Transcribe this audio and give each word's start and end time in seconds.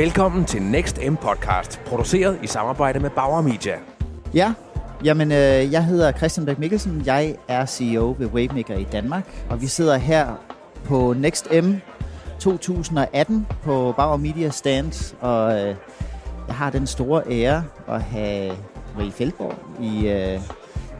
Velkommen 0.00 0.44
til 0.44 0.62
Next 0.62 0.98
M 1.10 1.16
Podcast, 1.16 1.80
produceret 1.86 2.38
i 2.42 2.46
samarbejde 2.46 3.00
med 3.00 3.10
Bauer 3.10 3.40
Media. 3.40 3.78
Ja, 4.34 4.54
jamen 5.04 5.32
øh, 5.32 5.72
jeg 5.72 5.84
hedder 5.84 6.12
Christian 6.12 6.46
Bæk 6.46 6.58
Mikkelsen. 6.58 7.02
Jeg 7.06 7.36
er 7.48 7.66
CEO 7.66 8.16
ved 8.18 8.26
Wavemaker 8.26 8.74
i 8.74 8.84
Danmark, 8.84 9.44
og 9.50 9.62
vi 9.62 9.66
sidder 9.66 9.96
her 9.96 10.34
på 10.84 11.14
Next 11.18 11.48
M 11.62 11.74
2018 12.38 13.46
på 13.62 13.94
Bauer 13.96 14.16
Media 14.16 14.50
Stand, 14.50 15.14
og 15.20 15.60
øh, 15.60 15.74
jeg 16.48 16.54
har 16.54 16.70
den 16.70 16.86
store 16.86 17.22
ære 17.30 17.64
at 17.88 18.02
have 18.02 18.52
Marie 18.96 19.12
Feldborg 19.12 19.54
i, 19.80 20.08
øh, 20.08 20.40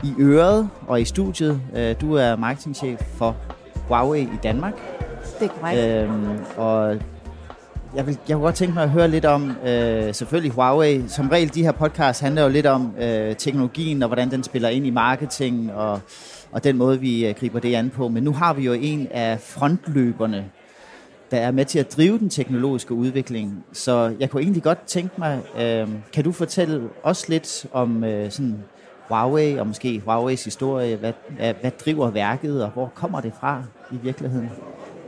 i 0.02 0.14
øret 0.18 0.68
og 0.86 1.00
i 1.00 1.04
studiet. 1.04 1.60
Øh, 1.76 1.94
du 2.00 2.14
er 2.14 2.36
marketingchef 2.36 3.00
for 3.16 3.36
Huawei 3.88 4.22
i 4.22 4.38
Danmark. 4.42 4.74
Det 5.40 5.50
er 5.50 5.60
korrekt. 5.60 5.80
Øhm, 5.80 6.38
og 6.56 6.98
jeg, 7.96 8.06
vil, 8.06 8.18
jeg 8.28 8.34
kunne 8.34 8.44
godt 8.44 8.54
tænke 8.54 8.74
mig 8.74 8.82
at 8.82 8.90
høre 8.90 9.08
lidt 9.08 9.24
om, 9.24 9.50
øh, 9.66 10.14
selvfølgelig 10.14 10.52
Huawei. 10.52 11.08
Som 11.08 11.28
regel, 11.28 11.54
de 11.54 11.62
her 11.62 11.72
podcasts 11.72 12.20
handler 12.20 12.42
jo 12.42 12.48
lidt 12.48 12.66
om 12.66 12.94
øh, 13.00 13.36
teknologien 13.36 14.02
og 14.02 14.08
hvordan 14.08 14.30
den 14.30 14.42
spiller 14.42 14.68
ind 14.68 14.86
i 14.86 14.90
marketing 14.90 15.72
og, 15.72 16.00
og 16.52 16.64
den 16.64 16.76
måde, 16.76 17.00
vi 17.00 17.26
øh, 17.26 17.34
griber 17.34 17.60
det 17.60 17.74
an 17.74 17.90
på. 17.90 18.08
Men 18.08 18.22
nu 18.22 18.32
har 18.32 18.54
vi 18.54 18.62
jo 18.62 18.72
en 18.72 19.08
af 19.10 19.40
frontløberne, 19.40 20.44
der 21.30 21.36
er 21.36 21.50
med 21.50 21.64
til 21.64 21.78
at 21.78 21.96
drive 21.96 22.18
den 22.18 22.28
teknologiske 22.28 22.94
udvikling. 22.94 23.64
Så 23.72 24.14
jeg 24.20 24.30
kunne 24.30 24.42
egentlig 24.42 24.62
godt 24.62 24.86
tænke 24.86 25.14
mig, 25.18 25.40
øh, 25.60 25.88
kan 26.12 26.24
du 26.24 26.32
fortælle 26.32 26.88
os 27.02 27.28
lidt 27.28 27.66
om 27.72 28.04
øh, 28.04 28.30
sådan 28.30 28.58
Huawei 29.08 29.56
og 29.56 29.66
måske 29.66 30.00
Huaweis 30.04 30.44
historie? 30.44 30.96
Hvad, 30.96 31.12
hvad, 31.36 31.54
hvad 31.60 31.70
driver 31.70 32.10
værket, 32.10 32.64
og 32.64 32.70
hvor 32.70 32.92
kommer 32.94 33.20
det 33.20 33.32
fra 33.40 33.62
i 33.92 33.96
virkeligheden? 34.02 34.50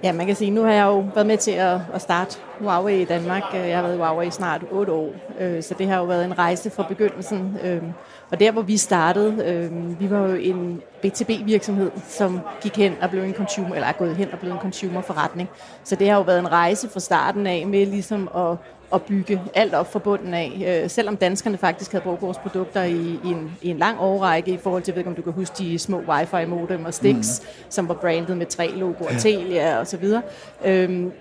Ja, 0.03 0.13
man 0.13 0.27
kan 0.27 0.37
sige, 0.37 0.51
nu 0.51 0.63
har 0.63 0.73
jeg 0.73 0.87
jo 0.87 1.05
været 1.15 1.27
med 1.27 1.37
til 1.37 1.51
at, 1.51 1.81
at 1.95 2.03
starte 2.03 2.39
Huawei 2.59 3.03
i 3.03 3.05
Danmark. 3.05 3.43
Øh, 3.55 3.69
jeg 3.69 3.77
har 3.77 3.83
været 3.83 3.95
i 3.95 3.99
Huawei 3.99 4.29
i 4.29 4.31
snart 4.31 4.65
8 4.71 4.93
år, 4.93 5.15
øh, 5.41 5.63
så 5.63 5.75
det 5.79 5.89
har 5.89 5.99
jo 5.99 6.05
været 6.05 6.25
en 6.25 6.39
rejse 6.39 6.71
fra 6.71 6.87
begyndelsen. 6.89 7.57
Øh, 7.65 7.83
og 8.31 8.41
der, 8.41 8.53
hvor 8.53 8.63
vi 8.63 8.77
startede, 8.77 9.71
vi 10.01 10.11
var 10.11 10.19
jo 10.19 10.35
en 10.35 10.83
B2B-virksomhed, 11.07 11.91
som 12.09 12.41
gik 12.61 12.77
hen 12.77 12.95
og 13.03 13.11
blev 13.11 13.23
en 13.23 13.35
consumer, 13.35 13.75
eller 13.75 13.89
er 13.89 13.93
gået 13.93 14.17
hen 14.17 14.33
og 14.33 14.39
blev 14.39 14.53
en 14.53 14.59
consumer-forretning. 14.59 15.49
Så 15.85 15.97
det 15.97 16.09
har 16.09 16.17
jo 16.17 16.23
været 16.23 16.39
en 16.39 16.53
rejse 16.53 16.89
fra 16.89 17.01
starten 17.01 17.47
af 17.47 17.67
med 17.67 17.87
ligesom 17.87 18.29
at 18.37 18.57
at 18.95 19.03
bygge 19.03 19.43
alt 19.55 19.75
op 19.75 19.93
fra 19.93 19.99
bunden 19.99 20.35
af. 20.35 20.81
Øh, 20.85 20.91
selvom 20.91 21.17
danskerne 21.17 21.59
faktisk 21.59 21.93
havde 21.93 22.03
brugt 22.03 22.23
vores 22.23 22.39
produkter 22.39 22.83
i, 22.83 23.21
i, 23.25 23.29
en, 23.29 23.53
i 23.63 23.69
en 23.69 23.79
lang 23.79 24.01
årrække 24.01 24.51
i 24.51 24.57
forhold 24.57 24.83
til, 24.83 24.93
jeg 24.93 24.97
ved 24.97 25.01
ikke, 25.01 25.11
om 25.11 25.17
du 25.17 25.23
kan 25.23 25.33
huske 25.33 25.55
de 25.59 25.79
små 25.79 26.03
wifi 26.09 26.45
modem 26.47 26.85
og 26.85 26.95
sticks, 26.95 27.41
mm. 27.41 27.71
som 27.71 27.89
var 27.89 27.95
brandet 27.95 28.37
med 28.37 28.47
tre 28.47 28.71
logoer, 28.71 29.19
Telia 29.19 29.79
og 29.79 29.87
så 29.87 29.97
videre. 29.97 30.23
Øhm, 30.65 31.13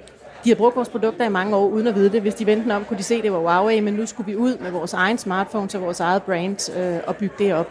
de 0.43 0.49
har 0.49 0.55
brugt 0.55 0.75
vores 0.75 0.89
produkter 0.89 1.25
i 1.25 1.29
mange 1.29 1.55
år 1.55 1.67
uden 1.67 1.87
at 1.87 1.95
vide 1.95 2.11
det. 2.11 2.21
Hvis 2.21 2.35
de 2.35 2.45
vendte 2.45 2.75
om, 2.75 2.85
kunne 2.85 2.97
de 2.97 3.03
se, 3.03 3.15
at 3.15 3.23
det 3.23 3.31
var 3.31 3.39
Huawei, 3.39 3.79
men 3.79 3.93
nu 3.93 4.05
skulle 4.05 4.31
vi 4.31 4.35
ud 4.37 4.57
med 4.57 4.71
vores 4.71 4.93
egen 4.93 5.17
smartphone 5.17 5.67
til 5.67 5.79
vores 5.79 5.99
eget 5.99 6.23
brand 6.23 6.77
øh, 6.77 6.99
og 7.07 7.15
bygge 7.15 7.35
det 7.39 7.53
op. 7.53 7.67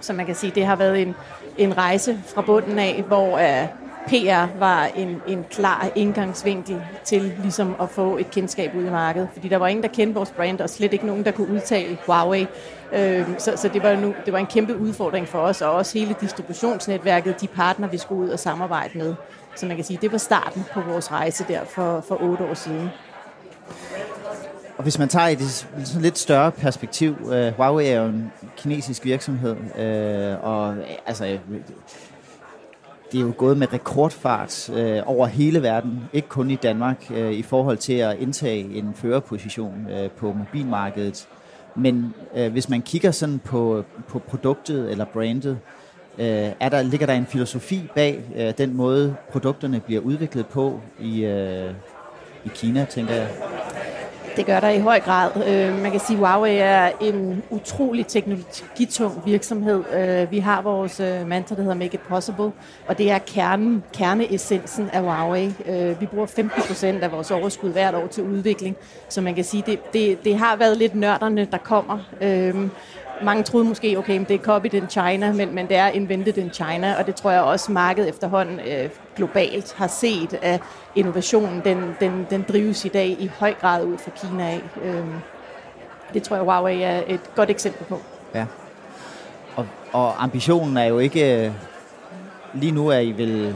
Så 0.00 0.12
man 0.12 0.26
kan 0.26 0.34
sige, 0.34 0.52
det 0.54 0.66
har 0.66 0.76
været 0.76 1.02
en, 1.02 1.14
en 1.58 1.76
rejse 1.76 2.18
fra 2.34 2.42
bunden 2.42 2.78
af, 2.78 3.04
hvor 3.08 3.38
øh, 3.38 3.68
PR 4.06 4.58
var 4.58 4.84
en, 4.96 5.22
en 5.28 5.44
klar 5.50 5.88
indgangsvinkel 5.94 6.82
til 7.04 7.32
ligesom 7.42 7.76
at 7.80 7.90
få 7.90 8.16
et 8.16 8.30
kendskab 8.30 8.74
ud 8.74 8.84
i 8.84 8.90
markedet. 8.90 9.28
Fordi 9.32 9.48
der 9.48 9.56
var 9.56 9.66
ingen, 9.68 9.82
der 9.82 9.88
kendte 9.88 10.14
vores 10.14 10.30
brand, 10.30 10.60
og 10.60 10.70
slet 10.70 10.92
ikke 10.92 11.06
nogen, 11.06 11.24
der 11.24 11.30
kunne 11.30 11.54
udtale 11.54 11.98
Huawei. 12.06 12.46
Øh, 12.92 13.28
så 13.38 13.52
så 13.56 13.68
det, 13.68 13.82
var 13.82 13.96
nu, 13.96 14.14
det 14.24 14.32
var 14.32 14.38
en 14.38 14.46
kæmpe 14.46 14.76
udfordring 14.76 15.28
for 15.28 15.38
os, 15.38 15.62
og 15.62 15.72
også 15.72 15.98
hele 15.98 16.14
distributionsnetværket, 16.20 17.40
de 17.40 17.46
partner, 17.46 17.88
vi 17.88 17.98
skulle 17.98 18.22
ud 18.22 18.28
og 18.28 18.38
samarbejde 18.38 18.98
med. 18.98 19.14
Så 19.56 19.66
man 19.66 19.76
kan 19.76 19.84
sige, 19.84 19.98
det 20.02 20.12
var 20.12 20.18
starten 20.18 20.64
på 20.72 20.80
vores 20.80 21.12
rejse 21.12 21.44
der 21.48 21.64
for, 21.64 22.04
for 22.08 22.22
otte 22.22 22.44
år 22.44 22.54
siden. 22.54 22.90
Og 24.80 24.84
hvis 24.84 24.98
man 24.98 25.08
tager 25.08 25.26
et 25.26 25.40
sådan 25.84 26.02
lidt 26.02 26.18
større 26.18 26.52
perspektiv, 26.52 27.16
øh, 27.32 27.52
Huawei 27.56 27.86
er 27.86 28.00
jo 28.00 28.08
en 28.08 28.32
kinesisk 28.56 29.04
virksomhed, 29.04 29.56
øh, 29.78 30.44
og 30.44 30.74
øh, 30.74 30.84
altså 31.06 31.26
øh, 31.26 31.38
det 33.12 33.18
er 33.18 33.22
jo 33.22 33.32
gået 33.38 33.58
med 33.58 33.72
rekordfart 33.72 34.70
øh, 34.70 35.02
over 35.06 35.26
hele 35.26 35.62
verden, 35.62 36.00
ikke 36.12 36.28
kun 36.28 36.50
i 36.50 36.54
Danmark, 36.54 37.10
øh, 37.10 37.32
i 37.32 37.42
forhold 37.42 37.76
til 37.76 37.92
at 37.92 38.18
indtage 38.18 38.74
en 38.74 38.94
førerposition 38.94 39.86
øh, 39.90 40.10
på 40.10 40.32
mobilmarkedet. 40.32 41.28
Men 41.76 42.14
øh, 42.36 42.52
hvis 42.52 42.68
man 42.68 42.82
kigger 42.82 43.10
sådan 43.10 43.38
på, 43.38 43.84
på 44.08 44.18
produktet 44.18 44.90
eller 44.90 45.04
brandet, 45.04 45.58
øh, 46.18 46.50
er 46.60 46.68
der, 46.68 46.82
ligger 46.82 47.06
der 47.06 47.14
en 47.14 47.26
filosofi 47.26 47.90
bag 47.94 48.24
øh, 48.36 48.52
den 48.58 48.76
måde, 48.76 49.16
produkterne 49.32 49.80
bliver 49.80 50.00
udviklet 50.00 50.46
på 50.46 50.80
i, 51.00 51.24
øh, 51.24 51.74
i 52.44 52.48
Kina, 52.54 52.84
tænker 52.84 53.14
jeg? 53.14 53.28
Det 54.36 54.46
gør 54.46 54.60
der 54.60 54.68
i 54.68 54.78
høj 54.80 55.00
grad. 55.00 55.30
Øh, 55.48 55.82
man 55.82 55.90
kan 55.90 56.00
sige, 56.00 56.16
at 56.16 56.18
Huawei 56.18 56.56
er 56.56 56.90
en 57.00 57.42
utrolig 57.50 58.06
teknologitung 58.06 59.22
virksomhed. 59.26 59.84
Øh, 59.94 60.30
vi 60.30 60.38
har 60.38 60.62
vores 60.62 61.00
øh, 61.00 61.26
mantra, 61.26 61.54
der 61.54 61.62
hedder 61.62 61.76
Make 61.76 61.94
it 61.94 62.00
possible, 62.00 62.52
og 62.86 62.98
det 62.98 63.10
er 63.10 63.18
kernen, 63.18 63.84
kerneessensen 63.94 64.90
af 64.92 65.00
Huawei. 65.00 65.54
Vi 66.00 66.06
bruger 66.06 66.26
15 66.26 66.62
procent 66.62 67.02
af 67.02 67.12
vores 67.12 67.30
overskud 67.30 67.70
hvert 67.70 67.94
år 67.94 68.06
til 68.06 68.24
udvikling, 68.24 68.76
så 69.08 69.20
man 69.20 69.34
kan 69.34 69.44
sige, 69.44 69.62
det, 69.66 69.92
det, 69.92 70.24
det 70.24 70.38
har 70.38 70.56
været 70.56 70.76
lidt 70.76 70.94
nørderne, 70.94 71.48
der 71.52 71.58
kommer. 71.58 71.98
Mange 73.22 73.42
troede 73.42 73.64
måske, 73.64 73.98
okay, 73.98 74.20
det 74.28 74.30
er 74.30 74.38
copied 74.38 74.74
in 74.74 74.88
China, 74.88 75.32
men, 75.32 75.54
men 75.54 75.68
det 75.68 75.76
er 75.76 75.88
invented 75.88 76.38
in 76.38 76.50
China, 76.52 76.94
og 76.98 77.06
det 77.06 77.14
tror 77.14 77.30
jeg 77.30 77.42
også 77.42 77.72
markedet 77.72 78.08
efterhånden 78.08 78.60
øh, 78.60 78.90
globalt 79.16 79.74
har 79.76 79.86
set, 79.86 80.38
at 80.42 80.60
innovationen 80.94 81.60
den, 81.64 81.96
den, 82.00 82.26
den 82.30 82.44
drives 82.48 82.84
i 82.84 82.88
dag 82.88 83.06
i 83.08 83.30
høj 83.38 83.54
grad 83.54 83.84
ud 83.84 83.98
fra 83.98 84.10
Kina 84.10 84.50
af. 84.50 84.60
Øh, 84.82 85.04
det 86.14 86.22
tror 86.22 86.36
jeg, 86.36 86.44
Huawei 86.44 86.82
er 86.82 87.02
et 87.06 87.34
godt 87.34 87.50
eksempel 87.50 87.84
på. 87.84 88.00
Ja. 88.34 88.46
Og, 89.56 89.66
og 89.92 90.22
ambitionen 90.22 90.76
er 90.76 90.84
jo 90.84 90.98
ikke... 90.98 91.46
Øh, 91.46 91.52
lige 92.54 92.72
nu 92.72 92.88
er 92.88 92.98
I 92.98 93.12
vel 93.12 93.54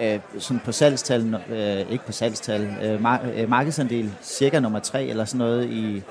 øh, 0.00 0.18
sådan 0.38 0.60
på 0.64 0.72
salgstal, 0.72 1.40
øh, 1.50 1.92
ikke 1.92 2.06
på 2.06 2.12
salgstal, 2.12 2.76
øh, 2.82 3.00
mar- 3.00 3.26
øh, 3.34 3.48
markedsandel 3.48 4.10
cirka 4.22 4.60
nummer 4.60 4.78
tre 4.78 5.04
eller 5.04 5.24
sådan 5.24 5.38
noget 5.38 5.64
i, 5.64 6.02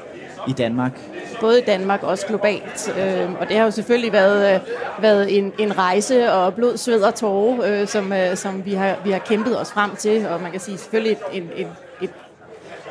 i 0.47 0.53
Danmark 0.53 0.91
både 1.39 1.61
i 1.61 1.63
Danmark 1.65 2.03
og 2.03 2.09
også 2.09 2.27
globalt. 2.27 2.93
Øh, 2.99 3.33
og 3.39 3.47
det 3.47 3.57
har 3.57 3.63
jo 3.63 3.71
selvfølgelig 3.71 4.13
været, 4.13 4.55
øh, 4.55 4.61
været 5.01 5.37
en, 5.37 5.53
en 5.59 5.77
rejse 5.77 6.31
og 6.31 6.53
blod, 6.53 6.77
sved 6.77 7.01
og 7.01 7.15
tårer, 7.15 7.81
øh, 7.81 7.87
som, 7.87 8.13
øh, 8.13 8.35
som 8.35 8.65
vi, 8.65 8.73
har, 8.73 8.95
vi 9.03 9.11
har 9.11 9.19
kæmpet 9.19 9.61
os 9.61 9.71
frem 9.71 9.95
til. 9.95 10.27
Og 10.27 10.41
man 10.41 10.51
kan 10.51 10.59
sige 10.59 10.77
selvfølgelig 10.77 11.11
et, 11.11 11.41
en, 11.41 11.49
et, 11.55 11.67
et, 12.01 12.09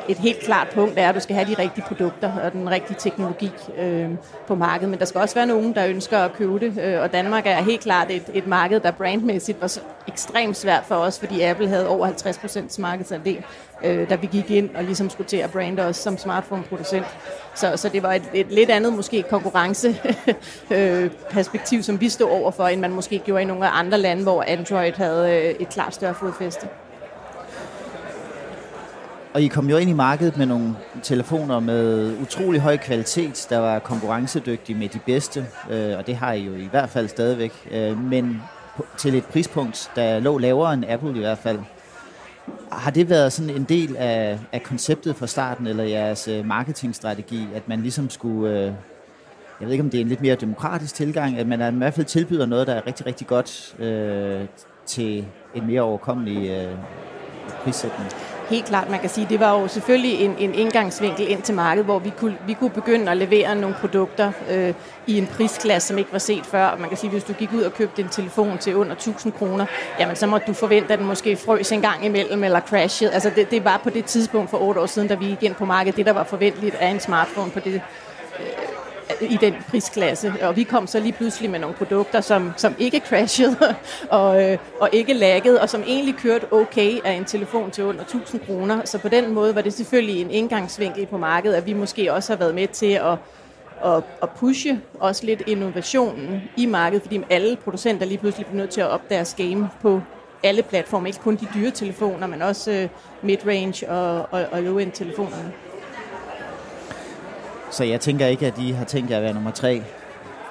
et 0.07 0.17
helt 0.17 0.39
klart 0.39 0.67
punkt 0.73 0.93
er, 0.97 1.09
at 1.09 1.15
du 1.15 1.19
skal 1.19 1.35
have 1.35 1.47
de 1.47 1.61
rigtige 1.61 1.85
produkter 1.87 2.31
og 2.43 2.51
den 2.51 2.69
rigtige 2.69 2.97
teknologi 2.99 3.51
øh, 3.77 4.09
på 4.47 4.55
markedet. 4.55 4.89
Men 4.89 4.99
der 4.99 5.05
skal 5.05 5.21
også 5.21 5.35
være 5.35 5.45
nogen, 5.45 5.75
der 5.75 5.87
ønsker 5.87 6.17
at 6.17 6.33
købe 6.33 6.59
det. 6.59 6.79
Øh, 6.83 7.01
og 7.01 7.13
Danmark 7.13 7.45
er 7.45 7.63
helt 7.63 7.81
klart 7.81 8.11
et, 8.11 8.23
et 8.33 8.47
marked, 8.47 8.79
der 8.79 8.91
brandmæssigt 8.91 9.61
var 9.61 9.77
ekstremt 10.07 10.57
svært 10.57 10.83
for 10.85 10.95
os, 10.95 11.19
fordi 11.19 11.41
Apple 11.41 11.67
havde 11.67 11.87
over 11.87 12.07
50% 12.07 12.81
markedsandel 12.81 13.43
øh, 13.83 14.09
da 14.09 14.15
vi 14.15 14.27
gik 14.27 14.51
ind 14.51 14.75
og 14.75 14.83
ligesom 14.83 15.09
skulle 15.09 15.27
til 15.27 15.37
at 15.37 15.51
brande 15.51 15.85
os 15.85 15.95
som 15.95 16.17
smartphone-producent. 16.17 17.05
Så, 17.55 17.77
så 17.77 17.89
det 17.89 18.03
var 18.03 18.13
et, 18.13 18.29
et 18.33 18.51
lidt 18.51 18.69
andet 18.69 18.93
måske 18.93 19.23
konkurrenceperspektiv, 19.29 21.77
øh, 21.79 21.83
som 21.83 22.01
vi 22.01 22.09
stod 22.09 22.29
overfor, 22.29 22.67
end 22.67 22.81
man 22.81 22.91
måske 22.91 23.19
gjorde 23.19 23.41
i 23.41 23.45
nogle 23.45 23.67
af 23.67 23.79
andre 23.79 23.97
lande, 23.97 24.23
hvor 24.23 24.43
Android 24.47 24.93
havde 24.93 25.31
øh, 25.31 25.55
et 25.59 25.69
klart 25.69 25.93
større 25.93 26.13
fodfæste. 26.13 26.67
Og 29.37 29.43
I 29.43 29.47
kom 29.47 29.69
jo 29.69 29.77
ind 29.77 29.89
i 29.89 29.93
markedet 29.93 30.37
med 30.37 30.45
nogle 30.45 30.75
telefoner 31.03 31.59
med 31.59 32.13
utrolig 32.21 32.61
høj 32.61 32.77
kvalitet, 32.77 33.47
der 33.49 33.57
var 33.57 33.79
konkurrencedygtige 33.79 34.77
med 34.77 34.89
de 34.89 34.99
bedste, 35.05 35.45
øh, 35.69 35.97
og 35.97 36.07
det 36.07 36.15
har 36.15 36.33
I 36.33 36.43
jo 36.43 36.53
i 36.55 36.67
hvert 36.71 36.89
fald 36.89 37.07
stadigvæk, 37.07 37.67
øh, 37.71 38.03
men 38.03 38.41
til 38.97 39.15
et 39.15 39.25
prispunkt, 39.25 39.91
der 39.95 40.19
lå 40.19 40.37
lavere 40.37 40.73
end 40.73 40.85
Apple 40.87 41.15
i 41.15 41.19
hvert 41.19 41.37
fald. 41.37 41.59
Har 42.71 42.91
det 42.91 43.09
været 43.09 43.33
sådan 43.33 43.55
en 43.55 43.63
del 43.63 43.95
af, 43.97 44.39
af 44.51 44.63
konceptet 44.63 45.15
fra 45.15 45.27
starten, 45.27 45.67
eller 45.67 45.83
jeres 45.83 46.27
øh, 46.27 46.45
marketingstrategi, 46.45 47.47
at 47.55 47.67
man 47.67 47.81
ligesom 47.81 48.09
skulle, 48.09 48.51
øh, 48.51 48.65
jeg 49.59 49.67
ved 49.67 49.71
ikke 49.71 49.83
om 49.83 49.89
det 49.89 49.97
er 49.97 50.01
en 50.01 50.09
lidt 50.09 50.21
mere 50.21 50.35
demokratisk 50.35 50.95
tilgang, 50.95 51.37
at 51.37 51.47
man 51.47 51.73
i 51.73 51.77
hvert 51.77 51.93
fald 51.93 52.05
tilbyder 52.05 52.45
noget, 52.45 52.67
der 52.67 52.73
er 52.73 52.87
rigtig, 52.87 53.05
rigtig 53.05 53.27
godt 53.27 53.75
øh, 53.79 54.45
til 54.85 55.25
en 55.55 55.67
mere 55.67 55.81
overkommelig 55.81 56.49
øh, 56.49 56.77
prissætning? 57.63 58.11
Helt 58.49 58.65
klart, 58.65 58.89
man 58.89 58.99
kan 58.99 59.09
sige, 59.09 59.27
det 59.29 59.39
var 59.39 59.59
jo 59.61 59.67
selvfølgelig 59.67 60.19
en, 60.19 60.35
en 60.39 60.53
indgangsvinkel 60.53 61.31
ind 61.31 61.41
til 61.41 61.55
markedet, 61.55 61.85
hvor 61.85 61.99
vi 61.99 62.09
kunne, 62.17 62.37
vi 62.47 62.53
kunne 62.53 62.69
begynde 62.69 63.11
at 63.11 63.17
levere 63.17 63.55
nogle 63.55 63.75
produkter 63.79 64.31
øh, 64.49 64.73
i 65.07 65.17
en 65.17 65.27
prisklasse, 65.27 65.87
som 65.87 65.97
ikke 65.97 66.11
var 66.11 66.19
set 66.19 66.45
før. 66.45 66.77
Man 66.79 66.89
kan 66.89 66.97
sige, 66.97 67.11
hvis 67.11 67.23
du 67.23 67.33
gik 67.33 67.53
ud 67.53 67.61
og 67.61 67.73
købte 67.73 68.01
en 68.01 68.09
telefon 68.09 68.57
til 68.57 68.75
under 68.75 68.91
1000 68.93 69.33
kroner, 69.33 69.65
jamen 69.99 70.15
så 70.15 70.27
må 70.27 70.37
du 70.37 70.53
forvente, 70.53 70.93
at 70.93 70.99
den 70.99 71.07
måske 71.07 71.35
frøs 71.35 71.71
en 71.71 71.81
gang 71.81 72.05
imellem 72.05 72.43
eller 72.43 72.59
crashede. 72.59 73.11
Altså 73.11 73.31
det, 73.35 73.51
det 73.51 73.65
var 73.65 73.77
på 73.83 73.89
det 73.89 74.05
tidspunkt 74.05 74.49
for 74.49 74.57
otte 74.57 74.81
år 74.81 74.85
siden, 74.85 75.07
da 75.07 75.15
vi 75.15 75.25
gik 75.25 75.43
ind 75.43 75.55
på 75.55 75.65
markedet, 75.65 75.97
det 75.97 76.05
der 76.05 76.13
var 76.13 76.23
forventeligt 76.23 76.75
af 76.75 76.87
en 76.87 76.99
smartphone 76.99 77.51
på 77.51 77.59
det, 77.59 77.81
øh, 78.39 78.66
i 79.21 79.37
den 79.41 79.53
prisklasse. 79.69 80.33
Og 80.41 80.55
vi 80.55 80.63
kom 80.63 80.87
så 80.87 80.99
lige 80.99 81.11
pludselig 81.11 81.49
med 81.49 81.59
nogle 81.59 81.75
produkter, 81.75 82.21
som, 82.21 82.53
som 82.57 82.75
ikke 82.79 83.01
crashede 83.09 83.57
og, 84.09 84.43
øh, 84.43 84.57
og 84.79 84.89
ikke 84.91 85.13
laggede, 85.13 85.61
og 85.61 85.69
som 85.69 85.83
egentlig 85.87 86.15
kørte 86.15 86.53
okay 86.53 86.99
af 87.05 87.11
en 87.11 87.25
telefon 87.25 87.71
til 87.71 87.83
under 87.83 88.01
1000 88.01 88.41
kroner. 88.45 88.81
Så 88.85 88.97
på 88.97 89.09
den 89.09 89.33
måde 89.33 89.55
var 89.55 89.61
det 89.61 89.73
selvfølgelig 89.73 90.21
en 90.21 90.31
indgangsvinkel 90.31 91.05
på 91.05 91.17
markedet, 91.17 91.55
at 91.55 91.65
vi 91.65 91.73
måske 91.73 92.13
også 92.13 92.33
har 92.33 92.37
været 92.37 92.55
med 92.55 92.67
til 92.67 92.91
at 92.91 93.17
at, 93.85 94.03
at 94.21 94.29
pushe 94.29 94.81
også 94.99 95.25
lidt 95.25 95.43
innovationen 95.47 96.41
i 96.57 96.65
markedet, 96.65 97.01
fordi 97.01 97.21
alle 97.29 97.55
producenter 97.55 98.05
lige 98.05 98.17
pludselig 98.17 98.45
bliver 98.45 98.61
nødt 98.61 98.69
til 98.69 98.81
at 98.81 98.87
opdage 98.87 99.17
deres 99.17 99.33
game 99.33 99.69
på 99.81 100.01
alle 100.43 100.63
platforme, 100.63 101.09
ikke 101.09 101.19
kun 101.19 101.35
de 101.35 101.47
dyre 101.53 101.71
telefoner, 101.71 102.27
men 102.27 102.41
også 102.41 102.71
øh, 102.71 102.89
midrange 103.21 103.89
og, 103.89 104.27
og, 104.31 104.45
og 104.51 104.63
low-end 104.63 104.91
telefonerne. 104.91 105.53
Så 107.71 107.83
jeg 107.83 108.01
tænker 108.01 108.25
ikke, 108.25 108.47
at 108.47 108.57
de 108.57 108.73
har 108.73 108.85
tænkt 108.85 109.11
jer 109.11 109.17
at 109.17 109.23
være 109.23 109.33
nummer 109.33 109.51
tre 109.51 109.83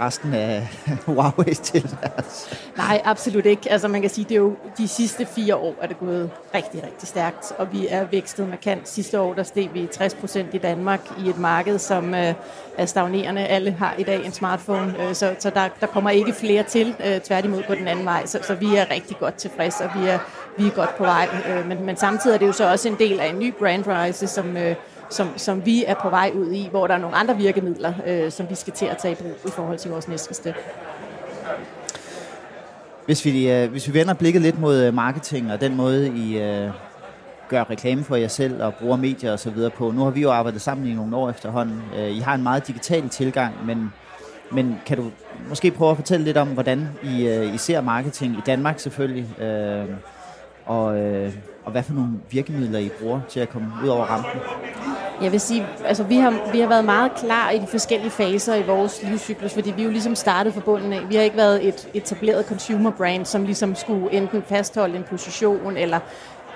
resten 0.00 0.34
af 0.34 0.68
Huawei's 1.08 1.62
tilværelse? 1.62 2.56
Nej, 2.76 3.02
absolut 3.04 3.46
ikke. 3.46 3.72
Altså 3.72 3.88
man 3.88 4.00
kan 4.00 4.10
sige, 4.10 4.24
det 4.24 4.32
er 4.32 4.36
jo 4.38 4.56
de 4.78 4.88
sidste 4.88 5.26
fire 5.26 5.56
år 5.56 5.74
er 5.82 5.86
det 5.86 5.98
gået 5.98 6.30
rigtig, 6.54 6.82
rigtig 6.82 7.08
stærkt, 7.08 7.52
og 7.58 7.72
vi 7.72 7.86
er 7.90 8.04
vækstet 8.04 8.48
markant. 8.48 8.88
Sidste 8.88 9.20
år 9.20 9.34
der 9.34 9.42
steg 9.42 9.70
vi 9.74 9.86
60 9.92 10.14
procent 10.14 10.54
i 10.54 10.58
Danmark 10.58 11.00
i 11.24 11.28
et 11.28 11.38
marked, 11.38 11.78
som 11.78 12.14
øh, 12.14 12.34
er 12.78 12.86
stagnerende. 12.86 13.46
Alle 13.46 13.70
har 13.70 13.94
i 13.98 14.02
dag 14.02 14.24
en 14.24 14.32
smartphone, 14.32 14.94
øh, 15.02 15.14
så, 15.14 15.34
så 15.38 15.50
der, 15.50 15.68
der 15.80 15.86
kommer 15.86 16.10
ikke 16.10 16.32
flere 16.32 16.62
til, 16.62 16.94
øh, 17.06 17.20
tværtimod 17.20 17.62
på 17.62 17.74
den 17.74 17.88
anden 17.88 18.04
vej. 18.04 18.26
Så, 18.26 18.38
så 18.42 18.54
vi 18.54 18.76
er 18.76 18.90
rigtig 18.90 19.16
godt 19.18 19.34
tilfredse, 19.34 19.84
og 19.84 19.90
vi 20.00 20.08
er, 20.08 20.18
vi 20.58 20.66
er 20.66 20.70
godt 20.70 20.96
på 20.96 21.04
vej. 21.04 21.28
Øh, 21.48 21.68
men, 21.68 21.86
men 21.86 21.96
samtidig 21.96 22.34
er 22.34 22.38
det 22.38 22.46
jo 22.46 22.52
så 22.52 22.70
også 22.70 22.88
en 22.88 22.96
del 22.98 23.20
af 23.20 23.28
en 23.28 23.38
ny 23.38 23.54
brand 23.58 23.84
rise, 23.86 24.26
som 24.26 24.56
øh, 24.56 24.74
som, 25.10 25.28
som 25.36 25.66
vi 25.66 25.84
er 25.84 25.94
på 25.94 26.10
vej 26.10 26.30
ud 26.34 26.52
i, 26.52 26.68
hvor 26.70 26.86
der 26.86 26.94
er 26.94 26.98
nogle 26.98 27.16
andre 27.16 27.36
virkemidler, 27.36 27.92
øh, 28.06 28.32
som 28.32 28.50
vi 28.50 28.54
skal 28.54 28.72
til 28.72 28.86
at 28.86 28.98
tage 28.98 29.12
i 29.12 29.14
brug 29.14 29.36
i 29.46 29.50
forhold 29.50 29.78
til 29.78 29.90
vores 29.90 30.08
næste 30.08 30.34
step. 30.34 30.54
Hvis 33.06 33.24
vi, 33.24 33.50
øh, 33.50 33.70
hvis 33.70 33.88
vi 33.88 33.94
vender 33.94 34.14
blikket 34.14 34.42
lidt 34.42 34.60
mod 34.60 34.82
øh, 34.82 34.94
marketing 34.94 35.52
og 35.52 35.60
den 35.60 35.76
måde, 35.76 36.08
I 36.08 36.38
øh, 36.38 36.70
gør 37.48 37.64
reklame 37.70 38.04
for 38.04 38.16
jer 38.16 38.28
selv 38.28 38.62
og 38.62 38.74
bruger 38.74 38.96
medier 38.96 39.32
og 39.32 39.38
så 39.38 39.50
videre 39.50 39.70
på. 39.70 39.90
Nu 39.90 40.04
har 40.04 40.10
vi 40.10 40.20
jo 40.20 40.30
arbejdet 40.30 40.62
sammen 40.62 40.86
i 40.86 40.94
nogle 40.94 41.16
år 41.16 41.30
efterhånden. 41.30 41.82
Øh, 41.98 42.16
I 42.16 42.18
har 42.18 42.34
en 42.34 42.42
meget 42.42 42.66
digital 42.66 43.08
tilgang, 43.08 43.66
men, 43.66 43.92
men 44.52 44.76
kan 44.86 44.96
du 44.96 45.10
måske 45.48 45.70
prøve 45.70 45.90
at 45.90 45.96
fortælle 45.96 46.24
lidt 46.24 46.36
om, 46.36 46.48
hvordan 46.48 46.88
I, 47.02 47.28
øh, 47.28 47.54
I 47.54 47.58
ser 47.58 47.80
marketing 47.80 48.38
i 48.38 48.40
Danmark 48.46 48.78
selvfølgelig, 48.78 49.40
øh, 49.40 49.84
og, 50.66 50.98
øh, 50.98 51.32
og 51.64 51.72
hvad 51.72 51.82
for 51.82 51.92
nogle 51.92 52.10
virkemidler 52.30 52.78
I 52.78 52.90
bruger 53.00 53.20
til 53.28 53.40
at 53.40 53.48
komme 53.48 53.72
ud 53.84 53.88
over 53.88 54.04
rampen? 54.04 54.40
Jeg 55.22 55.32
vil 55.32 55.40
sige, 55.40 55.66
altså 55.84 56.02
vi 56.02 56.16
har, 56.16 56.50
vi 56.52 56.60
har 56.60 56.68
været 56.68 56.84
meget 56.84 57.12
klar 57.14 57.50
i 57.50 57.58
de 57.58 57.66
forskellige 57.66 58.10
faser 58.10 58.54
i 58.54 58.62
vores 58.62 59.02
livscyklus, 59.02 59.54
fordi 59.54 59.72
vi 59.76 59.82
jo 59.82 59.90
ligesom 59.90 60.14
startede 60.14 60.54
fra 60.54 60.60
bunden 60.60 60.92
af. 60.92 61.00
Vi 61.08 61.14
har 61.14 61.22
ikke 61.22 61.36
været 61.36 61.68
et 61.68 61.88
etableret 61.94 62.46
consumer 62.46 62.90
brand, 62.90 63.24
som 63.24 63.44
ligesom 63.44 63.74
skulle 63.74 64.12
enten 64.12 64.42
fastholde 64.48 64.96
en 64.96 65.04
position, 65.10 65.76
eller 65.76 66.00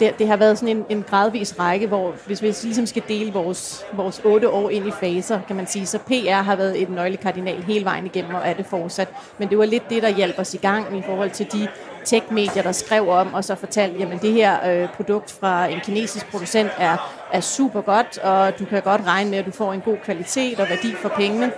det, 0.00 0.18
det 0.18 0.28
har 0.28 0.36
været 0.36 0.58
sådan 0.58 0.76
en, 0.76 0.84
en 0.88 1.02
gradvis 1.02 1.58
række, 1.58 1.86
hvor 1.86 2.14
hvis 2.26 2.42
vi 2.42 2.46
ligesom 2.46 2.86
skal 2.86 3.02
dele 3.08 3.32
vores, 3.32 3.84
vores 3.92 4.20
otte 4.24 4.50
år 4.50 4.70
ind 4.70 4.88
i 4.88 4.90
faser, 4.90 5.40
kan 5.46 5.56
man 5.56 5.66
sige, 5.66 5.86
så 5.86 5.98
PR 5.98 6.42
har 6.42 6.56
været 6.56 6.82
et 6.82 6.90
nøglekardinal 6.90 7.62
hele 7.62 7.84
vejen 7.84 8.06
igennem, 8.06 8.34
og 8.34 8.40
er 8.44 8.54
det 8.54 8.66
fortsat. 8.66 9.08
Men 9.38 9.48
det 9.48 9.58
var 9.58 9.64
lidt 9.64 9.90
det, 9.90 10.02
der 10.02 10.08
hjælper 10.08 10.40
os 10.40 10.54
i 10.54 10.56
gang 10.56 10.98
i 10.98 11.02
forhold 11.02 11.30
til 11.30 11.46
de 11.52 11.68
tech-medier, 12.04 12.62
der 12.62 12.72
skrev 12.72 13.08
om, 13.08 13.34
og 13.34 13.44
så 13.44 13.54
fortalte, 13.54 13.98
jamen 13.98 14.18
det 14.18 14.32
her 14.32 14.70
øh, 14.70 14.88
produkt 14.88 15.32
fra 15.40 15.66
en 15.66 15.80
kinesisk 15.80 16.30
producent 16.30 16.70
er, 16.78 17.20
er 17.32 17.40
super 17.40 17.80
godt, 17.80 18.18
og 18.18 18.58
du 18.58 18.64
kan 18.64 18.82
godt 18.82 19.06
regne 19.06 19.30
med, 19.30 19.38
at 19.38 19.46
du 19.46 19.50
får 19.50 19.72
en 19.72 19.80
god 19.80 19.96
kvalitet 20.04 20.60
og 20.60 20.68
værdi 20.68 20.92
for 20.92 21.08
pengene. 21.08 21.52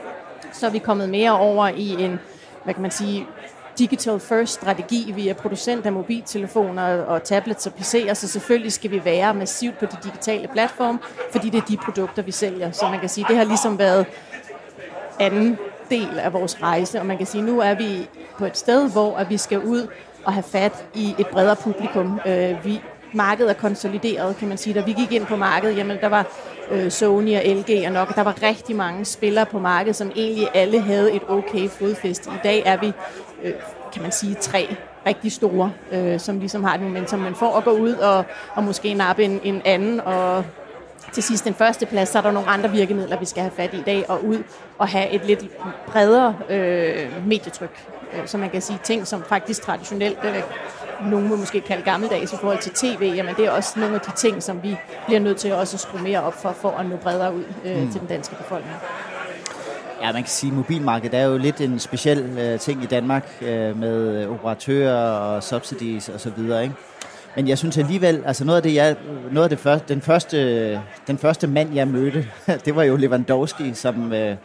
Så 0.52 0.66
er 0.66 0.70
vi 0.70 0.78
kommet 0.78 1.08
mere 1.08 1.38
over 1.38 1.68
i 1.68 2.04
en, 2.04 2.18
hvad 2.64 2.74
kan 2.74 2.82
man 2.82 2.90
sige, 2.90 3.26
digital 3.78 4.20
first 4.20 4.52
strategi. 4.52 5.12
Vi 5.16 5.28
er 5.28 5.34
producent 5.34 5.86
af 5.86 5.92
mobiltelefoner 5.92 7.02
og 7.02 7.22
tablets 7.22 7.66
og 7.66 7.72
PC'er, 7.78 8.14
så 8.14 8.28
selvfølgelig 8.28 8.72
skal 8.72 8.90
vi 8.90 9.04
være 9.04 9.34
massivt 9.34 9.78
på 9.78 9.86
de 9.86 9.96
digitale 10.04 10.48
platforme, 10.52 10.98
fordi 11.32 11.50
det 11.50 11.58
er 11.58 11.66
de 11.66 11.76
produkter, 11.76 12.22
vi 12.22 12.32
sælger. 12.32 12.72
Så 12.72 12.88
man 12.88 13.00
kan 13.00 13.08
sige, 13.08 13.26
det 13.28 13.36
har 13.36 13.44
ligesom 13.44 13.78
været 13.78 14.06
anden 15.20 15.58
del 15.90 16.19
af 16.19 16.32
vores 16.32 16.62
rejse, 16.62 17.00
og 17.00 17.06
man 17.06 17.16
kan 17.19 17.26
sige, 17.26 17.42
nu 17.42 17.60
er 17.60 17.74
vi 17.74 18.08
på 18.38 18.46
et 18.46 18.56
sted, 18.56 18.90
hvor 18.90 19.16
at 19.16 19.30
vi 19.30 19.36
skal 19.36 19.58
ud 19.58 19.86
og 20.24 20.32
have 20.32 20.42
fat 20.42 20.84
i 20.94 21.14
et 21.19 21.26
bredere 21.26 21.56
publikum. 21.56 22.20
Øh, 22.26 22.64
vi, 22.64 22.80
markedet 23.12 23.50
er 23.50 23.54
konsolideret, 23.54 24.36
kan 24.36 24.48
man 24.48 24.58
sige. 24.58 24.74
Da 24.74 24.80
vi 24.80 24.92
gik 24.92 25.12
ind 25.12 25.26
på 25.26 25.36
markedet, 25.36 25.76
jamen 25.76 25.96
der 26.00 26.08
var 26.08 26.26
øh, 26.72 26.90
Sony 26.90 27.36
og 27.36 27.42
LG 27.46 27.86
og 27.86 27.92
nok, 27.92 28.14
der 28.14 28.22
var 28.22 28.42
rigtig 28.42 28.76
mange 28.76 29.04
spillere 29.04 29.46
på 29.46 29.58
markedet, 29.58 29.96
som 29.96 30.10
egentlig 30.16 30.48
alle 30.54 30.80
havde 30.80 31.12
et 31.12 31.22
okay 31.28 31.69
fodfæste. 31.69 32.30
I 32.30 32.38
dag 32.44 32.62
er 32.66 32.76
vi, 32.76 32.92
øh, 33.42 33.52
kan 33.92 34.02
man 34.02 34.12
sige, 34.12 34.34
tre 34.34 34.76
rigtig 35.06 35.32
store, 35.32 35.72
øh, 35.92 36.20
som 36.20 36.38
ligesom 36.38 36.64
har 36.64 36.74
et 36.74 36.80
momentum. 36.80 37.20
man 37.20 37.34
får 37.34 37.56
at 37.56 37.64
gå 37.64 37.70
ud 37.70 37.92
og, 37.92 38.24
og 38.54 38.64
måske 38.64 38.94
nappe 38.94 39.24
en, 39.24 39.40
en 39.44 39.62
anden 39.64 40.00
og 40.00 40.44
til 41.12 41.22
sidst 41.22 41.44
den 41.44 41.54
første 41.54 41.86
plads, 41.86 42.08
så 42.08 42.19
er 42.19 42.22
der 42.22 42.30
nogle 42.30 42.48
andre 42.48 42.70
virkemidler, 42.70 43.19
vi 43.19 43.24
skal 43.24 43.42
have 43.42 43.52
fat 43.56 43.74
i 43.74 43.76
i 43.76 43.82
dag, 43.82 44.10
og 44.10 44.24
ud 44.24 44.42
og 44.78 44.88
have 44.88 45.10
et 45.10 45.24
lidt 45.24 45.44
bredere 45.86 46.36
øh, 46.48 47.26
medietryk. 47.26 47.86
Øh, 48.12 48.26
så 48.26 48.38
man 48.38 48.50
kan 48.50 48.62
sige 48.62 48.78
ting, 48.84 49.06
som 49.06 49.22
faktisk 49.22 49.62
traditionelt, 49.62 50.19
øh, 50.24 50.42
nogen 51.10 51.31
vil 51.31 51.38
måske 51.38 51.60
kalde 51.60 51.82
gammeldags 51.82 52.32
i 52.32 52.37
forhold 52.37 52.58
til 52.58 52.72
tv, 52.72 53.12
jamen 53.16 53.34
det 53.34 53.44
er 53.46 53.50
også 53.50 53.81
nogle 53.81 53.94
af 53.94 54.00
de 54.00 54.10
ting, 54.16 54.43
som 54.43 54.62
vi 54.62 54.76
bliver 55.06 55.20
nødt 55.20 55.37
til 55.37 55.52
også 55.52 55.76
at 55.76 55.81
skrue 55.81 56.02
mere 56.02 56.22
op 56.22 56.43
for, 56.43 56.52
for 56.52 56.70
at 56.70 56.87
nå 56.87 56.96
bredere 56.96 57.34
ud 57.34 57.44
øh, 57.64 57.82
mm. 57.82 57.90
til 57.90 58.00
den 58.00 58.08
danske 58.08 58.34
befolkning. 58.34 58.76
Ja, 60.02 60.12
man 60.12 60.22
kan 60.22 60.31
sige, 60.31 60.50
at 60.50 60.56
mobilmarkedet 60.56 61.20
er 61.20 61.25
jo 61.25 61.37
lidt 61.37 61.60
en 61.60 61.78
speciel 61.78 62.38
øh, 62.38 62.58
ting 62.58 62.82
i 62.82 62.87
Danmark 62.87 63.37
øh, 63.43 63.78
med 63.78 64.26
operatører 64.26 65.10
og 65.10 65.43
subsidies 65.43 66.08
og 66.08 66.20
så 66.20 66.31
videre, 66.31 66.62
ikke? 66.62 66.75
Men 67.37 67.48
jeg 67.48 67.58
synes 67.58 67.78
alligevel, 67.78 68.22
altså 68.26 68.44
noget 68.44 68.56
af 68.56 68.62
det, 68.62 68.75
jeg, 68.75 68.96
noget 69.31 69.44
af 69.44 69.50
det 69.50 69.58
første, 69.58 69.94
den 69.94 70.02
første, 70.02 70.81
den 71.06 71.19
første 71.19 71.46
mand, 71.46 71.75
jeg 71.75 71.88
mødte, 71.88 72.28
det 72.64 72.76
var 72.76 72.82
jo 72.82 72.96
Lewandowski, 72.96 73.75
som, 73.75 74.12
øh, 74.12 74.37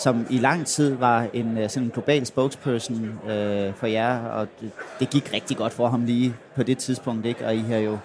som 0.00 0.26
i 0.30 0.38
lang 0.38 0.66
tid 0.66 0.94
var 0.94 1.26
en 1.32 1.58
øh, 1.58 1.70
sådan 1.70 1.86
en 1.86 1.90
global 1.90 2.26
spokesperson 2.26 3.20
øh, 3.30 3.74
for 3.74 3.86
jer, 3.86 4.18
og 4.18 4.48
det, 4.60 4.70
det 5.00 5.10
gik 5.10 5.32
rigtig 5.32 5.56
godt 5.56 5.72
for 5.72 5.88
ham 5.88 6.04
lige 6.04 6.34
på 6.56 6.62
det 6.62 6.78
tidspunkt, 6.78 7.26
ikke? 7.26 7.46
Og 7.46 7.54
I 7.54 7.60
har 7.60 7.76
jo 7.76 7.98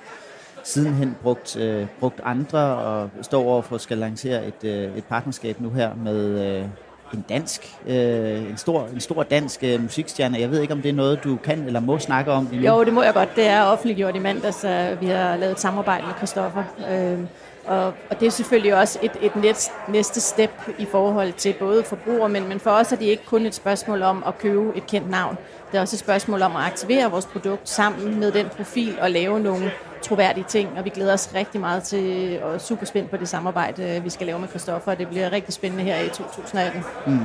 sidenhen 0.64 1.16
brugt, 1.24 1.58
øh, 1.58 1.88
brugt 2.00 2.22
andre 2.24 2.60
og 2.60 3.10
står 3.22 3.44
over 3.44 3.62
for 3.62 3.76
at 3.76 3.82
skal 3.82 3.98
lancere 3.98 4.48
et, 4.48 4.64
øh, 4.64 4.98
et 4.98 5.04
partnerskab 5.04 5.62
nu 5.62 5.70
her 5.70 5.96
med, 5.96 6.58
øh, 6.60 6.66
en 7.14 7.26
dansk, 7.30 7.76
øh, 7.88 8.50
en, 8.50 8.58
stor, 8.58 8.88
en 8.94 9.00
stor 9.00 9.24
dansk 9.24 9.64
øh, 9.64 9.82
musikstjerne. 9.82 10.40
Jeg 10.40 10.52
ved 10.52 10.62
ikke, 10.62 10.74
om 10.74 10.82
det 10.82 10.90
er 10.90 10.94
noget, 10.94 11.24
du 11.24 11.36
kan 11.36 11.64
eller 11.64 11.80
må 11.80 12.00
snakke 12.00 12.32
om 12.32 12.48
lige 12.52 12.74
Jo, 12.74 12.84
det 12.84 12.94
må 12.94 13.04
jeg 13.04 13.14
godt. 13.14 13.36
Det 13.36 13.48
er 13.48 13.64
offentliggjort 13.64 14.16
i 14.16 14.20
mandags. 14.20 14.56
så 14.56 14.98
vi 15.00 15.06
har 15.06 15.38
lavet 15.38 15.52
et 15.52 15.60
samarbejde 15.60 16.06
med 16.08 16.14
Christoffer. 16.18 16.64
Øh 16.92 17.20
og, 17.68 17.86
og 17.86 18.20
det 18.20 18.26
er 18.26 18.30
selvfølgelig 18.30 18.76
også 18.76 19.00
et, 19.02 19.12
et 19.22 19.36
næst, 19.36 19.72
næste 19.88 20.22
step 20.22 20.52
i 20.78 20.86
forhold 20.86 21.34
til 21.34 21.56
både 21.60 21.84
forbrugere, 21.84 22.30
men, 22.30 22.48
men 22.48 22.60
for 22.60 22.72
os 22.72 22.92
er 22.92 22.96
det 22.96 23.06
ikke 23.06 23.26
kun 23.26 23.46
et 23.46 23.56
spørgsmål 23.56 24.02
om 24.02 24.24
at 24.28 24.38
købe 24.38 24.78
et 24.78 24.88
kendt 24.88 25.10
navn. 25.10 25.38
Det 25.72 25.78
er 25.78 25.82
også 25.82 25.96
et 25.96 26.00
spørgsmål 26.00 26.42
om 26.42 26.56
at 26.56 26.64
aktivere 26.64 27.12
vores 27.12 27.26
produkt 27.26 27.70
sammen 27.70 28.20
med 28.20 28.32
den 28.32 28.46
profil 28.58 28.98
og 29.02 29.12
lave 29.12 29.40
nogle 29.40 29.72
troværdige 30.02 30.46
ting, 30.48 30.70
og 30.78 30.86
vi 30.86 30.90
glæder 30.90 31.14
os 31.14 31.30
rigtig 31.36 31.62
meget 31.62 31.84
til 31.84 32.40
og 32.44 32.54
er 32.54 32.58
super 32.58 32.86
spændt 32.86 33.10
på 33.10 33.18
det 33.18 33.30
samarbejde, 33.30 34.02
vi 34.04 34.10
skal 34.10 34.28
lave 34.28 34.40
med 34.40 34.48
Kristoffer, 34.48 34.92
og 34.92 34.98
det 34.98 35.08
bliver 35.08 35.32
rigtig 35.32 35.54
spændende 35.54 35.84
her 35.84 36.00
i 36.00 36.10
2018. 36.10 36.84
Mm. 37.08 37.20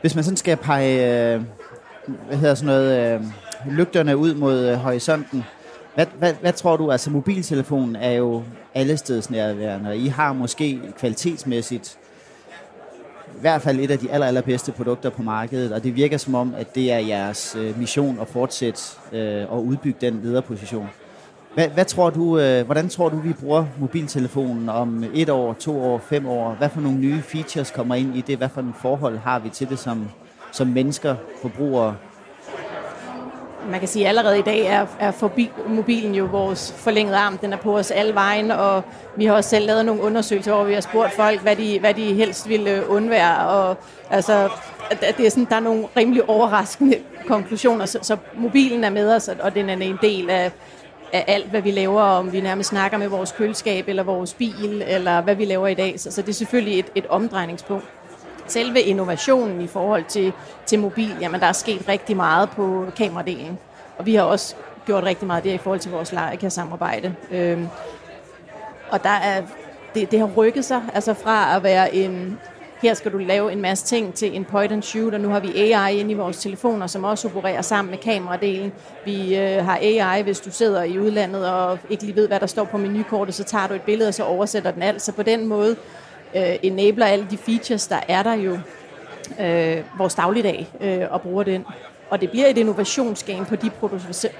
Hvis 0.00 0.14
man 0.14 0.24
sådan 0.24 0.36
skal 0.36 0.56
pege, 0.56 1.34
øh, 1.34 1.42
hvad 2.26 2.36
hedder 2.36 2.54
sådan 2.54 2.66
noget, 2.66 3.14
øh, 3.14 3.20
lygterne 3.70 4.16
ud 4.16 4.34
mod 4.34 4.66
øh, 4.68 4.74
horisonten, 4.74 5.44
hvad, 5.96 6.06
hvad, 6.18 6.34
hvad 6.40 6.52
tror 6.52 6.76
du, 6.76 6.90
altså 6.90 7.10
mobiltelefonen 7.10 7.96
er 7.96 8.12
jo 8.12 8.42
allestedsnærværende, 8.74 9.90
og 9.90 9.96
I 9.96 10.06
har 10.06 10.32
måske 10.32 10.80
kvalitetsmæssigt 10.98 11.98
i 13.36 13.40
hvert 13.40 13.62
fald 13.62 13.80
et 13.80 13.90
af 13.90 13.98
de 13.98 14.10
aller, 14.10 14.26
allerbedste 14.26 14.72
produkter 14.72 15.10
på 15.10 15.22
markedet, 15.22 15.72
og 15.72 15.84
det 15.84 15.96
virker 15.96 16.18
som 16.18 16.34
om, 16.34 16.54
at 16.58 16.74
det 16.74 16.92
er 16.92 16.98
jeres 16.98 17.56
øh, 17.58 17.78
mission 17.78 18.18
at 18.20 18.28
fortsætte 18.28 18.80
øh, 19.12 19.52
og 19.52 19.64
udbygge 19.64 19.98
den 20.00 20.20
lederposition. 20.22 20.88
Hvad, 21.54 21.68
hvad 21.68 21.84
tror 21.84 22.10
du, 22.10 22.38
øh, 22.38 22.64
hvordan 22.64 22.88
tror 22.88 23.08
du, 23.08 23.16
vi 23.16 23.32
bruger 23.32 23.66
mobiltelefonen 23.78 24.68
om 24.68 25.04
et 25.14 25.28
år, 25.28 25.52
to 25.52 25.84
år, 25.84 25.98
fem 25.98 26.26
år? 26.26 26.54
Hvad 26.54 26.68
for 26.68 26.80
nogle 26.80 26.98
nye 26.98 27.22
features 27.22 27.70
kommer 27.70 27.94
ind 27.94 28.16
i 28.16 28.20
det? 28.20 28.38
Hvad 28.38 28.48
for 28.48 28.60
en 28.60 28.74
forhold 28.82 29.18
har 29.18 29.38
vi 29.38 29.48
til 29.48 29.68
det 29.68 29.78
som, 29.78 30.08
som 30.52 30.66
mennesker, 30.66 31.16
forbrugere? 31.42 31.96
Man 33.70 33.80
kan 33.80 33.88
sige, 33.88 34.08
allerede 34.08 34.38
i 34.38 34.42
dag 34.42 34.66
er, 34.66 34.86
er 35.00 35.10
forbi, 35.10 35.50
mobilen 35.68 36.14
jo 36.14 36.24
vores 36.24 36.74
forlængede 36.76 37.16
arm. 37.16 37.38
Den 37.38 37.52
er 37.52 37.56
på 37.56 37.78
os 37.78 37.90
alle 37.90 38.14
vejen, 38.14 38.50
og 38.50 38.82
vi 39.16 39.24
har 39.26 39.34
også 39.34 39.50
selv 39.50 39.66
lavet 39.66 39.86
nogle 39.86 40.02
undersøgelser, 40.02 40.54
hvor 40.54 40.64
vi 40.64 40.74
har 40.74 40.80
spurgt 40.80 41.12
folk, 41.12 41.42
hvad 41.42 41.56
de, 41.56 41.80
hvad 41.80 41.94
de 41.94 42.14
helst 42.14 42.48
ville 42.48 42.70
øh, 42.70 42.90
undvære. 42.90 43.48
Og, 43.48 43.76
altså, 44.10 44.48
det 45.00 45.26
er 45.26 45.30
sådan, 45.30 45.44
der 45.44 45.56
er 45.56 45.60
nogle 45.60 45.86
rimelig 45.96 46.28
overraskende 46.28 46.98
konklusioner, 47.26 47.86
så, 47.86 47.98
så 48.02 48.16
mobilen 48.34 48.84
er 48.84 48.90
med 48.90 49.14
os, 49.14 49.28
og 49.28 49.54
den 49.54 49.70
er 49.70 49.76
en 49.76 49.98
del 50.02 50.30
af, 50.30 50.52
af 51.12 51.24
alt, 51.26 51.50
hvad 51.50 51.62
vi 51.62 51.70
laver, 51.70 52.02
om 52.02 52.32
vi 52.32 52.40
nærmest 52.40 52.68
snakker 52.68 52.98
med 52.98 53.08
vores 53.08 53.32
køleskab 53.32 53.88
eller 53.88 54.02
vores 54.02 54.34
bil, 54.34 54.82
eller 54.86 55.20
hvad 55.20 55.34
vi 55.34 55.44
laver 55.44 55.66
i 55.66 55.74
dag. 55.74 56.00
Så, 56.00 56.10
så 56.10 56.22
det 56.22 56.28
er 56.28 56.32
selvfølgelig 56.32 56.78
et, 56.78 56.86
et 56.94 57.06
omdrejningspunkt 57.06 57.86
selve 58.52 58.80
innovationen 58.80 59.60
i 59.60 59.66
forhold 59.66 60.04
til, 60.04 60.32
til 60.66 60.78
mobil, 60.78 61.16
jamen 61.20 61.40
der 61.40 61.46
er 61.46 61.52
sket 61.52 61.88
rigtig 61.88 62.16
meget 62.16 62.50
på 62.50 62.86
kameradelen. 62.96 63.58
Og 63.98 64.06
vi 64.06 64.14
har 64.14 64.22
også 64.22 64.54
gjort 64.86 65.04
rigtig 65.04 65.26
meget 65.26 65.44
der 65.44 65.54
i 65.54 65.58
forhold 65.58 65.80
til 65.80 65.90
vores 65.90 66.12
Leica-samarbejde. 66.12 67.14
Øhm, 67.30 67.68
og 68.90 69.02
der 69.02 69.10
er, 69.10 69.42
det, 69.94 70.10
det 70.10 70.18
har 70.18 70.30
rykket 70.36 70.64
sig 70.64 70.82
altså 70.94 71.14
fra 71.14 71.56
at 71.56 71.62
være 71.62 71.94
en 71.94 72.38
her 72.82 72.94
skal 72.94 73.12
du 73.12 73.18
lave 73.18 73.52
en 73.52 73.60
masse 73.60 73.84
ting 73.84 74.14
til 74.14 74.36
en 74.36 74.44
point 74.44 74.72
and 74.72 74.82
shoot, 74.82 75.14
og 75.14 75.20
nu 75.20 75.28
har 75.28 75.40
vi 75.40 75.72
AI 75.72 75.98
inde 75.98 76.10
i 76.10 76.14
vores 76.14 76.36
telefoner, 76.36 76.86
som 76.86 77.04
også 77.04 77.28
opererer 77.28 77.62
sammen 77.62 77.90
med 77.90 77.98
kameradelen. 77.98 78.72
Vi 79.04 79.36
øh, 79.36 79.64
har 79.64 79.78
AI, 79.82 80.22
hvis 80.22 80.40
du 80.40 80.50
sidder 80.50 80.82
i 80.82 80.98
udlandet 80.98 81.50
og 81.50 81.78
ikke 81.90 82.02
lige 82.04 82.16
ved, 82.16 82.28
hvad 82.28 82.40
der 82.40 82.46
står 82.46 82.64
på 82.64 82.78
menukortet, 82.78 83.34
så 83.34 83.44
tager 83.44 83.66
du 83.66 83.74
et 83.74 83.82
billede, 83.82 84.08
og 84.08 84.14
så 84.14 84.24
oversætter 84.24 84.70
den 84.70 84.82
alt. 84.82 85.02
Så 85.02 85.12
på 85.12 85.22
den 85.22 85.46
måde 85.46 85.76
øh, 86.36 86.58
enabler 86.62 87.06
alle 87.06 87.26
de 87.30 87.36
features, 87.36 87.86
der 87.86 88.00
er 88.08 88.22
der 88.22 88.34
jo 88.34 88.58
øh, 89.40 89.82
vores 89.98 90.14
dagligdag 90.14 90.68
øh, 90.80 91.02
og 91.10 91.22
bruger 91.22 91.42
den. 91.42 91.64
Og 92.10 92.20
det 92.20 92.30
bliver 92.30 92.46
et 92.46 92.58
innovationsgame 92.58 93.44
på 93.44 93.56
de 93.56 93.70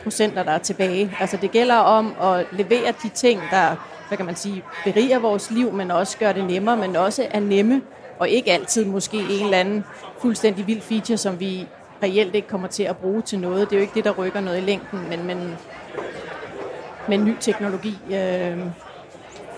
procenter, 0.03 0.43
der 0.43 0.53
er 0.53 0.59
tilbage. 0.59 1.13
Altså 1.21 1.37
det 1.37 1.51
gælder 1.51 1.75
om 1.75 2.15
at 2.23 2.47
levere 2.53 2.93
de 3.03 3.09
ting, 3.09 3.41
der 3.51 3.77
hvad 4.09 4.17
kan 4.17 4.27
man 4.27 4.37
sige, 4.37 4.63
beriger 4.85 5.19
vores 5.19 5.51
liv, 5.51 5.73
men 5.73 5.91
også 5.91 6.19
gør 6.19 6.33
det 6.33 6.45
nemmere, 6.45 6.77
men 6.77 6.97
også 6.97 7.27
er 7.31 7.41
nemme 7.41 7.83
og 8.19 8.29
ikke 8.29 8.53
altid 8.53 8.85
måske 8.85 9.17
en 9.17 9.45
eller 9.45 9.59
anden 9.59 9.85
fuldstændig 10.19 10.67
vild 10.67 10.81
feature, 10.81 11.17
som 11.17 11.41
vi 11.41 11.67
reelt 12.03 12.35
ikke 12.35 12.49
kommer 12.49 12.69
til 12.69 12.83
at 12.83 12.97
bruge 12.97 13.23
til 13.23 13.39
noget. 13.39 13.71
Det 13.71 13.77
er 13.77 13.81
jo 13.81 13.83
ikke 13.83 13.95
det, 13.95 14.05
der 14.05 14.11
rykker 14.11 14.41
noget 14.41 14.59
i 14.59 14.61
længden, 14.61 15.09
men, 15.09 15.27
men, 15.27 15.57
men 17.09 17.25
ny 17.25 17.37
teknologi 17.41 17.99
øh, 18.11 18.59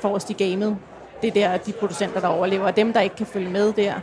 forrest 0.01 0.31
i 0.31 0.33
gamet. 0.33 0.77
Det 1.23 1.29
er 1.29 1.33
der, 1.33 1.57
de 1.57 1.73
producenter, 1.73 2.21
der 2.21 2.29
overlever. 2.29 2.65
Og 2.65 2.77
dem, 2.77 2.93
der 2.93 3.01
ikke 3.01 3.17
kan 3.17 3.27
følge 3.27 3.51
med 3.51 3.73
der, 3.73 3.95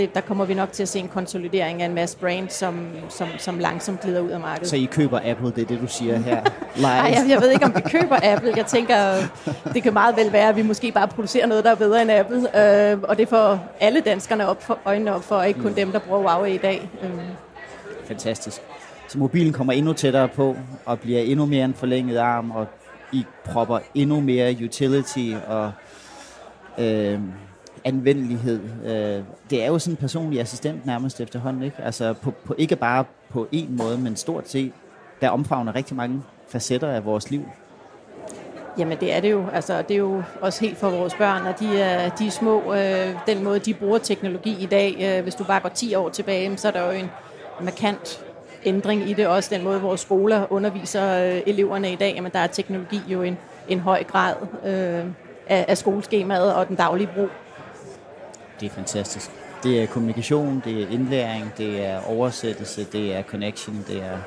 det, 0.00 0.14
der 0.14 0.20
kommer 0.20 0.44
vi 0.44 0.54
nok 0.54 0.72
til 0.72 0.82
at 0.82 0.88
se 0.88 0.98
en 0.98 1.08
konsolidering 1.08 1.82
af 1.82 1.86
en 1.86 1.94
masse 1.94 2.18
brand, 2.18 2.48
som, 2.48 2.86
som, 3.08 3.28
som 3.38 3.58
langsomt 3.58 4.00
glider 4.00 4.20
ud 4.20 4.30
af 4.30 4.40
markedet. 4.40 4.68
Så 4.68 4.76
I 4.76 4.88
køber 4.92 5.20
Apple, 5.24 5.46
det 5.50 5.62
er 5.62 5.66
det, 5.66 5.80
du 5.80 5.86
siger 5.86 6.16
her? 6.16 6.42
Nej, 6.82 6.90
jeg, 6.90 7.24
jeg 7.28 7.40
ved 7.40 7.50
ikke, 7.50 7.64
om 7.64 7.74
vi 7.74 7.80
køber 7.80 8.16
Apple. 8.22 8.52
Jeg 8.56 8.66
tænker, 8.66 8.96
det 9.74 9.82
kan 9.82 9.92
meget 9.92 10.16
vel 10.16 10.32
være, 10.32 10.48
at 10.48 10.56
vi 10.56 10.62
måske 10.62 10.92
bare 10.92 11.08
producerer 11.08 11.46
noget, 11.46 11.64
der 11.64 11.70
er 11.70 11.74
bedre 11.74 12.02
end 12.02 12.10
Apple. 12.10 12.60
Øh, 12.92 12.98
og 13.02 13.18
det 13.18 13.28
får 13.28 13.58
alle 13.80 14.00
danskerne 14.00 14.48
op 14.48 14.62
for, 14.62 14.78
øjnene 14.84 15.14
op 15.14 15.24
for, 15.24 15.42
ikke 15.42 15.60
kun 15.60 15.70
mm. 15.70 15.74
dem, 15.74 15.92
der 15.92 15.98
bruger 15.98 16.20
Huawei 16.20 16.54
i 16.54 16.58
dag. 16.58 16.90
Øh. 17.02 17.10
Fantastisk. 18.04 18.62
Så 19.08 19.18
mobilen 19.18 19.52
kommer 19.52 19.72
endnu 19.72 19.92
tættere 19.92 20.28
på, 20.28 20.56
og 20.86 21.00
bliver 21.00 21.20
endnu 21.20 21.46
mere 21.46 21.64
en 21.64 21.74
forlænget 21.74 22.18
arm, 22.18 22.50
og 22.50 22.66
I 23.12 23.24
propper 23.44 23.78
endnu 23.94 24.20
mere 24.20 24.56
utility 24.64 25.32
og... 25.46 25.72
Øh, 26.78 27.20
anvendelighed. 27.84 28.60
Øh, 28.84 29.24
det 29.50 29.62
er 29.62 29.66
jo 29.66 29.78
sådan 29.78 29.92
en 29.92 29.96
personlig 29.96 30.40
assistent 30.40 30.86
nærmest 30.86 31.20
efterhånden, 31.20 31.62
ikke? 31.62 31.82
Altså 31.82 32.12
på, 32.12 32.30
på, 32.44 32.54
ikke 32.58 32.76
bare 32.76 33.04
på 33.30 33.48
en 33.52 33.76
måde, 33.76 33.98
men 33.98 34.16
stort 34.16 34.48
set, 34.48 34.72
der 35.20 35.28
omfavner 35.28 35.74
rigtig 35.74 35.96
mange 35.96 36.22
facetter 36.48 36.88
af 36.88 37.04
vores 37.04 37.30
liv. 37.30 37.44
Jamen 38.78 38.98
det 38.98 39.12
er 39.12 39.20
det 39.20 39.30
jo. 39.30 39.44
Altså, 39.52 39.82
det 39.82 39.94
er 39.94 39.98
jo 39.98 40.22
også 40.40 40.60
helt 40.60 40.78
for 40.78 40.90
vores 40.90 41.14
børn, 41.14 41.46
at 41.46 41.60
de 41.60 41.80
er, 41.80 42.08
de 42.08 42.26
er 42.26 42.30
små. 42.30 42.74
Øh, 42.74 43.14
den 43.26 43.44
måde, 43.44 43.58
de 43.58 43.74
bruger 43.74 43.98
teknologi 43.98 44.56
i 44.60 44.66
dag, 44.66 44.96
øh, 45.00 45.22
hvis 45.22 45.34
du 45.34 45.44
bare 45.44 45.60
går 45.60 45.68
10 45.68 45.94
år 45.94 46.08
tilbage, 46.08 46.56
så 46.56 46.68
er 46.68 46.72
der 46.72 46.84
jo 46.84 46.90
en 46.90 47.10
markant 47.60 48.24
ændring 48.64 49.10
i 49.10 49.12
det. 49.12 49.26
Også 49.26 49.54
den 49.54 49.64
måde, 49.64 49.80
vores 49.80 50.00
skoler 50.00 50.52
underviser 50.52 51.24
øh, 51.24 51.42
eleverne 51.46 51.92
i 51.92 51.96
dag. 51.96 52.12
Jamen, 52.14 52.32
der 52.32 52.38
er 52.38 52.46
teknologi 52.46 53.00
jo 53.08 53.22
en, 53.22 53.38
en 53.68 53.80
høj 53.80 54.04
grad 54.04 54.34
øh, 54.66 55.04
af, 55.50 55.64
af 55.68 55.78
skoleskemaet 55.78 56.54
og 56.54 56.68
den 56.68 56.76
daglige 56.76 57.08
brug. 57.14 57.28
Det 58.60 58.66
er 58.66 58.70
fantastisk. 58.70 59.30
Det 59.62 59.82
er 59.82 59.86
kommunikation, 59.86 60.62
det 60.64 60.82
er 60.82 60.88
indlæring, 60.88 61.52
det 61.58 61.86
er 61.86 62.00
oversættelse, 62.08 62.84
det 62.84 63.16
er 63.16 63.22
connection, 63.22 63.84
det 63.88 63.96
er... 63.96 64.18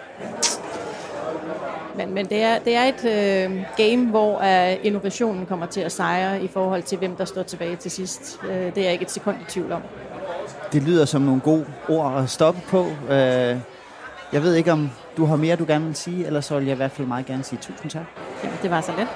Men, 1.97 2.13
men 2.13 2.25
det, 2.25 2.43
er, 2.43 2.59
det 2.59 2.75
er 2.75 2.83
et 2.83 3.05
øh, 3.05 3.63
game, 3.77 4.09
hvor 4.09 4.37
uh, 4.37 4.85
innovationen 4.85 5.45
kommer 5.45 5.65
til 5.65 5.81
at 5.81 5.91
sejre 5.91 6.43
i 6.43 6.47
forhold 6.47 6.83
til, 6.83 6.97
hvem 6.97 7.15
der 7.15 7.25
står 7.25 7.43
tilbage 7.43 7.75
til 7.75 7.91
sidst. 7.91 8.39
Uh, 8.43 8.49
det 8.49 8.77
er 8.77 8.81
jeg 8.81 8.91
ikke 8.91 9.03
et 9.03 9.11
sekund 9.11 9.37
i 9.41 9.51
tvivl 9.51 9.71
om. 9.71 9.81
Det 10.73 10.83
lyder 10.83 11.05
som 11.05 11.21
nogle 11.21 11.41
gode 11.41 11.65
ord 11.89 12.23
at 12.23 12.29
stoppe 12.29 12.61
på. 12.67 12.81
Uh, 12.81 13.09
jeg 14.33 14.43
ved 14.43 14.55
ikke, 14.55 14.71
om 14.71 14.89
du 15.17 15.25
har 15.25 15.35
mere, 15.35 15.55
du 15.55 15.65
gerne 15.67 15.85
vil 15.85 15.95
sige, 15.95 16.25
eller 16.25 16.41
så 16.41 16.57
vil 16.57 16.65
jeg 16.65 16.73
i 16.73 16.77
hvert 16.77 16.91
fald 16.91 17.07
meget 17.07 17.25
gerne 17.25 17.43
sige 17.43 17.59
tusind 17.61 17.91
tak. 17.91 18.05
Ja, 18.43 18.49
det 18.61 18.71
var 18.71 18.81
så 18.81 18.91
let. 18.97 19.07